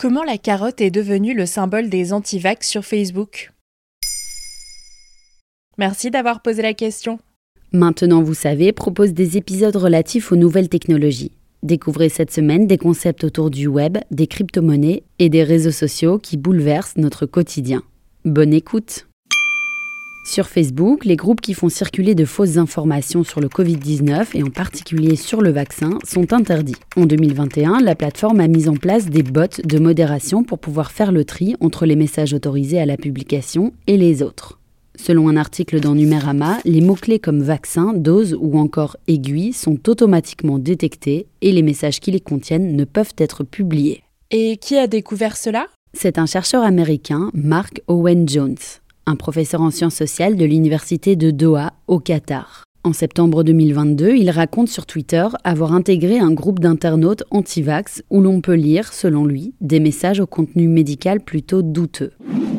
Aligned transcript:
Comment 0.00 0.22
la 0.22 0.38
carotte 0.38 0.80
est 0.80 0.92
devenue 0.92 1.34
le 1.34 1.44
symbole 1.44 1.88
des 1.88 2.12
antivax 2.12 2.68
sur 2.68 2.84
Facebook? 2.84 3.52
Merci 5.76 6.12
d'avoir 6.12 6.40
posé 6.40 6.62
la 6.62 6.72
question. 6.72 7.18
Maintenant, 7.72 8.22
vous 8.22 8.34
savez, 8.34 8.70
propose 8.70 9.12
des 9.12 9.36
épisodes 9.36 9.74
relatifs 9.74 10.30
aux 10.30 10.36
nouvelles 10.36 10.68
technologies. 10.68 11.32
Découvrez 11.64 12.10
cette 12.10 12.30
semaine 12.30 12.68
des 12.68 12.78
concepts 12.78 13.24
autour 13.24 13.50
du 13.50 13.66
web, 13.66 13.98
des 14.12 14.28
crypto-monnaies 14.28 15.02
et 15.18 15.30
des 15.30 15.42
réseaux 15.42 15.72
sociaux 15.72 16.20
qui 16.20 16.36
bouleversent 16.36 16.96
notre 16.96 17.26
quotidien. 17.26 17.82
Bonne 18.24 18.54
écoute 18.54 19.08
sur 20.28 20.46
Facebook, 20.46 21.04
les 21.04 21.16
groupes 21.16 21.40
qui 21.40 21.54
font 21.54 21.68
circuler 21.68 22.14
de 22.14 22.24
fausses 22.24 22.58
informations 22.58 23.24
sur 23.24 23.40
le 23.40 23.48
Covid-19 23.48 24.28
et 24.34 24.42
en 24.42 24.50
particulier 24.50 25.16
sur 25.16 25.40
le 25.40 25.50
vaccin 25.50 25.98
sont 26.06 26.32
interdits. 26.32 26.76
En 26.96 27.06
2021, 27.06 27.80
la 27.80 27.94
plateforme 27.94 28.40
a 28.40 28.48
mis 28.48 28.68
en 28.68 28.74
place 28.74 29.06
des 29.06 29.22
bots 29.22 29.62
de 29.64 29.78
modération 29.78 30.44
pour 30.44 30.58
pouvoir 30.58 30.92
faire 30.92 31.12
le 31.12 31.24
tri 31.24 31.56
entre 31.60 31.86
les 31.86 31.96
messages 31.96 32.34
autorisés 32.34 32.78
à 32.78 32.86
la 32.86 32.98
publication 32.98 33.72
et 33.86 33.96
les 33.96 34.22
autres. 34.22 34.58
Selon 34.96 35.28
un 35.28 35.36
article 35.36 35.80
dans 35.80 35.94
Numérama, 35.94 36.58
les 36.64 36.80
mots-clés 36.80 37.20
comme 37.20 37.42
vaccin, 37.42 37.94
dose 37.94 38.36
ou 38.38 38.58
encore 38.58 38.96
aiguille 39.06 39.52
sont 39.52 39.88
automatiquement 39.88 40.58
détectés 40.58 41.26
et 41.40 41.52
les 41.52 41.62
messages 41.62 42.00
qui 42.00 42.10
les 42.10 42.20
contiennent 42.20 42.76
ne 42.76 42.84
peuvent 42.84 43.14
être 43.16 43.44
publiés. 43.44 44.02
Et 44.30 44.58
qui 44.58 44.76
a 44.76 44.88
découvert 44.88 45.36
cela? 45.36 45.68
C'est 45.94 46.18
un 46.18 46.26
chercheur 46.26 46.64
américain, 46.64 47.30
Mark 47.32 47.80
Owen 47.86 48.28
Jones 48.28 48.56
un 49.08 49.16
professeur 49.16 49.62
en 49.62 49.70
sciences 49.70 49.94
sociales 49.94 50.36
de 50.36 50.44
l'université 50.44 51.16
de 51.16 51.30
Doha, 51.30 51.72
au 51.86 51.98
Qatar. 51.98 52.64
En 52.84 52.92
septembre 52.92 53.42
2022, 53.42 54.14
il 54.14 54.30
raconte 54.30 54.68
sur 54.68 54.84
Twitter 54.84 55.26
avoir 55.44 55.72
intégré 55.72 56.18
un 56.18 56.30
groupe 56.30 56.60
d'internautes 56.60 57.24
anti-vax 57.30 58.02
où 58.10 58.20
l'on 58.20 58.40
peut 58.40 58.54
lire, 58.54 58.92
selon 58.92 59.24
lui, 59.24 59.54
des 59.60 59.80
messages 59.80 60.20
au 60.20 60.26
contenu 60.26 60.68
médical 60.68 61.20
plutôt 61.20 61.62
douteux. 61.62 62.12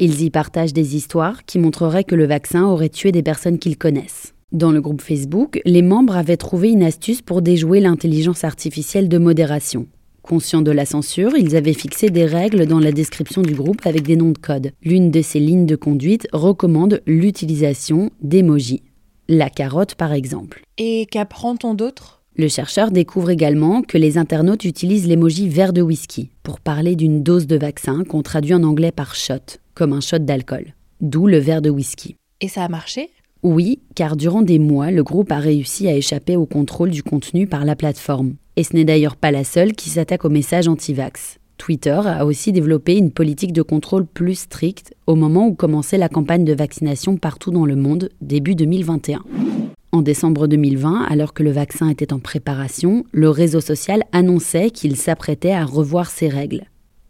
Ils 0.00 0.22
y 0.22 0.30
partagent 0.30 0.74
des 0.74 0.96
histoires 0.96 1.44
qui 1.46 1.58
montreraient 1.58 2.04
que 2.04 2.14
le 2.14 2.26
vaccin 2.26 2.64
aurait 2.64 2.90
tué 2.90 3.10
des 3.10 3.22
personnes 3.22 3.58
qu'ils 3.58 3.78
connaissent. 3.78 4.34
Dans 4.52 4.70
le 4.70 4.82
groupe 4.82 5.00
Facebook, 5.00 5.60
les 5.64 5.82
membres 5.82 6.16
avaient 6.16 6.36
trouvé 6.36 6.70
une 6.70 6.82
astuce 6.82 7.22
pour 7.22 7.40
déjouer 7.40 7.80
l'intelligence 7.80 8.44
artificielle 8.44 9.08
de 9.08 9.18
modération. 9.18 9.86
Conscients 10.24 10.62
de 10.62 10.70
la 10.70 10.86
censure, 10.86 11.36
ils 11.36 11.54
avaient 11.54 11.74
fixé 11.74 12.08
des 12.08 12.24
règles 12.24 12.64
dans 12.64 12.78
la 12.78 12.92
description 12.92 13.42
du 13.42 13.54
groupe 13.54 13.84
avec 13.84 14.04
des 14.04 14.16
noms 14.16 14.30
de 14.30 14.38
code. 14.38 14.72
L'une 14.82 15.10
de 15.10 15.20
ces 15.20 15.38
lignes 15.38 15.66
de 15.66 15.76
conduite 15.76 16.26
recommande 16.32 17.02
l'utilisation 17.06 18.08
d'émojis. 18.22 18.82
La 19.28 19.50
carotte, 19.50 19.96
par 19.96 20.14
exemple. 20.14 20.62
Et 20.78 21.04
qu'apprend-on 21.10 21.74
d'autre? 21.74 22.22
Le 22.36 22.48
chercheur 22.48 22.90
découvre 22.90 23.28
également 23.28 23.82
que 23.82 23.98
les 23.98 24.16
internautes 24.16 24.64
utilisent 24.64 25.06
l'émoji 25.06 25.46
verre 25.46 25.74
de 25.74 25.82
whisky 25.82 26.30
pour 26.42 26.58
parler 26.58 26.96
d'une 26.96 27.22
dose 27.22 27.46
de 27.46 27.58
vaccin 27.58 28.02
qu'on 28.02 28.22
traduit 28.22 28.54
en 28.54 28.62
anglais 28.62 28.92
par 28.92 29.14
shot, 29.14 29.58
comme 29.74 29.92
un 29.92 30.00
shot 30.00 30.20
d'alcool. 30.20 30.72
D'où 31.02 31.26
le 31.26 31.36
verre 31.36 31.60
de 31.60 31.68
whisky. 31.68 32.16
Et 32.40 32.48
ça 32.48 32.64
a 32.64 32.68
marché? 32.68 33.10
Oui, 33.42 33.80
car 33.94 34.16
durant 34.16 34.40
des 34.40 34.58
mois, 34.58 34.90
le 34.90 35.04
groupe 35.04 35.30
a 35.32 35.38
réussi 35.38 35.86
à 35.86 35.94
échapper 35.94 36.34
au 36.34 36.46
contrôle 36.46 36.90
du 36.90 37.02
contenu 37.02 37.46
par 37.46 37.66
la 37.66 37.76
plateforme. 37.76 38.36
Et 38.56 38.62
ce 38.62 38.74
n'est 38.74 38.84
d'ailleurs 38.84 39.16
pas 39.16 39.32
la 39.32 39.44
seule 39.44 39.72
qui 39.72 39.90
s'attaque 39.90 40.24
aux 40.24 40.30
messages 40.30 40.68
anti-vax. 40.68 41.38
Twitter 41.58 42.00
a 42.04 42.26
aussi 42.26 42.52
développé 42.52 42.96
une 42.96 43.10
politique 43.10 43.52
de 43.52 43.62
contrôle 43.62 44.06
plus 44.06 44.34
stricte 44.34 44.94
au 45.06 45.14
moment 45.14 45.46
où 45.46 45.54
commençait 45.54 45.98
la 45.98 46.08
campagne 46.08 46.44
de 46.44 46.54
vaccination 46.54 47.16
partout 47.16 47.50
dans 47.50 47.66
le 47.66 47.76
monde, 47.76 48.10
début 48.20 48.54
2021. 48.54 49.22
En 49.92 50.02
décembre 50.02 50.48
2020, 50.48 51.04
alors 51.04 51.34
que 51.34 51.42
le 51.42 51.52
vaccin 51.52 51.88
était 51.88 52.12
en 52.12 52.18
préparation, 52.18 53.04
le 53.12 53.30
réseau 53.30 53.60
social 53.60 54.02
annonçait 54.12 54.70
qu'il 54.70 54.96
s'apprêtait 54.96 55.52
à 55.52 55.64
revoir 55.64 56.10
ses 56.10 56.28
règles. 56.28 56.64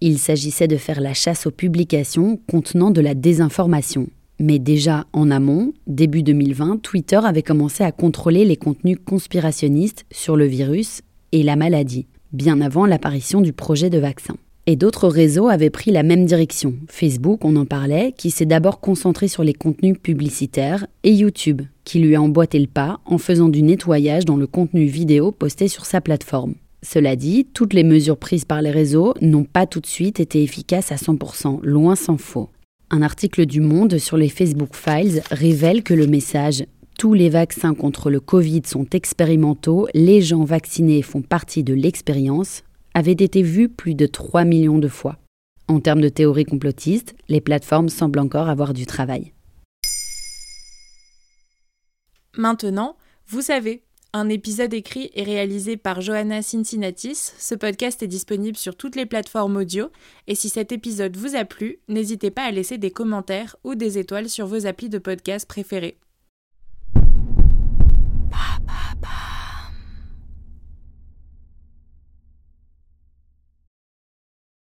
Il 0.00 0.18
s'agissait 0.18 0.68
de 0.68 0.76
faire 0.76 1.00
la 1.00 1.14
chasse 1.14 1.46
aux 1.46 1.50
publications 1.50 2.38
contenant 2.48 2.92
de 2.92 3.00
la 3.00 3.14
désinformation. 3.14 4.08
Mais 4.38 4.60
déjà 4.60 5.06
en 5.12 5.32
amont, 5.32 5.72
début 5.88 6.22
2020, 6.22 6.80
Twitter 6.80 7.18
avait 7.24 7.42
commencé 7.42 7.82
à 7.82 7.90
contrôler 7.90 8.44
les 8.44 8.56
contenus 8.56 8.98
conspirationnistes 9.04 10.06
sur 10.12 10.36
le 10.36 10.44
virus 10.44 11.02
et 11.32 11.42
la 11.42 11.56
maladie, 11.56 12.06
bien 12.32 12.60
avant 12.60 12.86
l'apparition 12.86 13.40
du 13.40 13.52
projet 13.52 13.90
de 13.90 13.98
vaccin. 13.98 14.36
Et 14.66 14.76
d'autres 14.76 15.08
réseaux 15.08 15.48
avaient 15.48 15.70
pris 15.70 15.90
la 15.90 16.02
même 16.02 16.26
direction. 16.26 16.74
Facebook, 16.88 17.44
on 17.44 17.56
en 17.56 17.64
parlait, 17.64 18.12
qui 18.16 18.30
s'est 18.30 18.44
d'abord 18.44 18.80
concentré 18.80 19.26
sur 19.26 19.42
les 19.42 19.54
contenus 19.54 19.96
publicitaires, 20.02 20.86
et 21.04 21.12
YouTube, 21.12 21.62
qui 21.84 22.00
lui 22.00 22.14
a 22.14 22.20
emboîté 22.20 22.58
le 22.58 22.66
pas 22.66 23.00
en 23.06 23.16
faisant 23.16 23.48
du 23.48 23.62
nettoyage 23.62 24.26
dans 24.26 24.36
le 24.36 24.46
contenu 24.46 24.84
vidéo 24.84 25.32
posté 25.32 25.68
sur 25.68 25.86
sa 25.86 26.02
plateforme. 26.02 26.54
Cela 26.82 27.16
dit, 27.16 27.46
toutes 27.54 27.72
les 27.72 27.82
mesures 27.82 28.18
prises 28.18 28.44
par 28.44 28.60
les 28.60 28.70
réseaux 28.70 29.14
n'ont 29.22 29.44
pas 29.44 29.66
tout 29.66 29.80
de 29.80 29.86
suite 29.86 30.20
été 30.20 30.42
efficaces 30.42 30.92
à 30.92 30.96
100%, 30.96 31.60
loin 31.62 31.96
s'en 31.96 32.18
faut. 32.18 32.50
Un 32.90 33.02
article 33.02 33.46
du 33.46 33.60
Monde 33.60 33.98
sur 33.98 34.16
les 34.16 34.28
Facebook 34.28 34.74
Files 34.74 35.22
révèle 35.30 35.82
que 35.82 35.94
le 35.94 36.06
message 36.06 36.64
tous 36.98 37.14
les 37.14 37.28
vaccins 37.30 37.74
contre 37.74 38.10
le 38.10 38.18
Covid 38.18 38.62
sont 38.66 38.86
expérimentaux, 38.90 39.86
les 39.94 40.20
gens 40.20 40.42
vaccinés 40.42 41.00
font 41.02 41.22
partie 41.22 41.62
de 41.62 41.72
l'expérience, 41.72 42.64
avait 42.92 43.12
été 43.12 43.40
vu 43.40 43.68
plus 43.68 43.94
de 43.94 44.06
3 44.06 44.44
millions 44.44 44.80
de 44.80 44.88
fois. 44.88 45.16
En 45.68 45.78
termes 45.78 46.00
de 46.00 46.08
théorie 46.08 46.44
complotiste, 46.44 47.14
les 47.28 47.40
plateformes 47.40 47.88
semblent 47.88 48.18
encore 48.18 48.48
avoir 48.48 48.74
du 48.74 48.84
travail. 48.84 49.32
Maintenant, 52.36 52.96
vous 53.28 53.42
savez, 53.42 53.84
un 54.12 54.28
épisode 54.28 54.74
écrit 54.74 55.10
et 55.14 55.22
réalisé 55.22 55.76
par 55.76 56.00
Johanna 56.00 56.42
Cincinnatis. 56.42 57.32
Ce 57.38 57.54
podcast 57.54 58.02
est 58.02 58.08
disponible 58.08 58.56
sur 58.56 58.74
toutes 58.74 58.96
les 58.96 59.06
plateformes 59.06 59.58
audio. 59.58 59.90
Et 60.26 60.34
si 60.34 60.48
cet 60.48 60.72
épisode 60.72 61.16
vous 61.16 61.36
a 61.36 61.44
plu, 61.44 61.78
n'hésitez 61.86 62.32
pas 62.32 62.42
à 62.42 62.50
laisser 62.50 62.76
des 62.76 62.90
commentaires 62.90 63.54
ou 63.62 63.76
des 63.76 63.98
étoiles 63.98 64.28
sur 64.28 64.48
vos 64.48 64.66
applis 64.66 64.88
de 64.88 64.98
podcast 64.98 65.46
préférés. 65.46 65.96